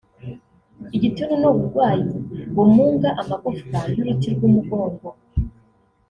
[0.95, 2.05] Igituntu ni uburwayi
[2.55, 5.07] bumunga amagufwa y’uruti rw’umugongo